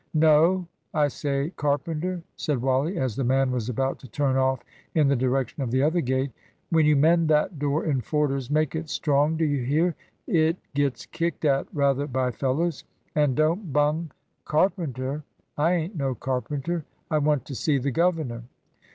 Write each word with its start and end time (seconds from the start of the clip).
"No. 0.15 0.65
I 0.95 1.09
say, 1.09 1.51
carpenter," 1.57 2.23
said 2.35 2.59
Wally, 2.59 2.97
as 2.97 3.15
the 3.15 3.23
man 3.23 3.51
was 3.51 3.69
about 3.69 3.99
to 3.99 4.07
turn 4.09 4.35
off 4.35 4.63
in 4.95 5.07
the 5.07 5.15
direction 5.15 5.61
of 5.61 5.69
the 5.69 5.83
other 5.83 6.01
gate, 6.01 6.31
"when 6.71 6.87
you 6.87 6.95
mend 6.95 7.27
that 7.27 7.59
door 7.59 7.85
in 7.85 8.01
Forder's, 8.01 8.49
make 8.49 8.75
it 8.75 8.89
strong, 8.89 9.37
do 9.37 9.45
you 9.45 9.63
hear? 9.63 9.93
It 10.25 10.57
gets 10.73 11.05
kicked 11.05 11.45
at 11.45 11.67
rather 11.71 12.07
by 12.07 12.31
fellows. 12.31 12.83
And 13.13 13.35
don't 13.35 13.71
bung" 13.71 14.09
"Carpenter? 14.45 15.21
I 15.55 15.73
ain't 15.73 15.95
no 15.95 16.15
carpenter. 16.15 16.83
I 17.11 17.19
want 17.19 17.45
to 17.45 17.53
see 17.53 17.77
the 17.77 17.91
governor." 17.91 18.41